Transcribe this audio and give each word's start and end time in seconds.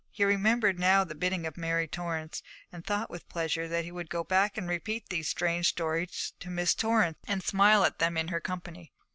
He 0.09 0.23
remembered 0.25 0.79
now 0.79 1.03
the 1.03 1.13
bidding 1.13 1.45
of 1.45 1.55
Mary 1.57 1.87
Torrance, 1.87 2.41
and 2.71 2.83
thought 2.83 3.11
with 3.11 3.29
pleasure 3.29 3.67
that 3.67 3.85
he 3.85 3.91
would 3.91 4.09
go 4.09 4.23
back 4.23 4.57
and 4.57 4.67
repeat 4.67 5.09
these 5.09 5.29
strange 5.29 5.69
stories 5.69 6.33
to 6.39 6.49
Miss 6.49 6.73
Torrance, 6.73 7.19
and 7.27 7.43
smile 7.43 7.83
at 7.83 7.99
them 7.99 8.17
in 8.17 8.29
her 8.29 8.41
company. 8.41 8.91